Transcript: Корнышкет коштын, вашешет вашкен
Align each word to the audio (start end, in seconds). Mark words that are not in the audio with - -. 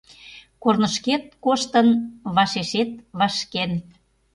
Корнышкет 0.63 1.23
коштын, 1.45 1.87
вашешет 2.35 2.91
вашкен 3.19 3.71